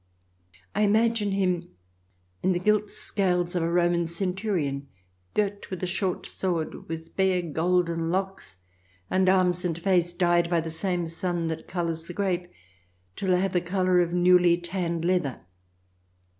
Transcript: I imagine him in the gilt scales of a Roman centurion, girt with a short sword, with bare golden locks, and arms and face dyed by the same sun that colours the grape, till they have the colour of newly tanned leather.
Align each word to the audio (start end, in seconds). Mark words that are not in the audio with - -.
I 0.73 0.81
imagine 0.81 1.29
him 1.29 1.69
in 2.41 2.53
the 2.53 2.59
gilt 2.59 2.89
scales 2.89 3.55
of 3.55 3.61
a 3.61 3.69
Roman 3.71 4.07
centurion, 4.07 4.87
girt 5.35 5.69
with 5.69 5.83
a 5.83 5.85
short 5.85 6.25
sword, 6.25 6.89
with 6.89 7.15
bare 7.15 7.43
golden 7.43 8.09
locks, 8.09 8.57
and 9.11 9.29
arms 9.29 9.63
and 9.63 9.77
face 9.77 10.11
dyed 10.13 10.49
by 10.49 10.59
the 10.59 10.71
same 10.71 11.05
sun 11.05 11.49
that 11.49 11.67
colours 11.67 12.05
the 12.05 12.13
grape, 12.13 12.51
till 13.15 13.29
they 13.29 13.41
have 13.41 13.53
the 13.53 13.61
colour 13.61 13.99
of 14.01 14.11
newly 14.11 14.57
tanned 14.57 15.05
leather. 15.05 15.41